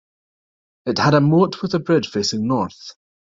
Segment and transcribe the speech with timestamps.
[0.87, 2.95] It had a moat with a bridge facing north.